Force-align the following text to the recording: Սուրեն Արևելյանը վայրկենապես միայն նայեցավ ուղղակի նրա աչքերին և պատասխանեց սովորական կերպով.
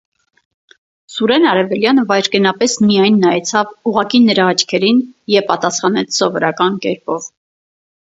Սուրեն 1.15 1.43
Արևելյանը 1.49 2.05
վայրկենապես 2.11 2.77
միայն 2.85 3.19
նայեցավ 3.25 3.75
ուղղակի 3.91 4.21
նրա 4.23 4.47
աչքերին 4.53 5.03
և 5.35 5.45
պատասխանեց 5.53 6.17
սովորական 6.21 6.81
կերպով. 6.87 7.29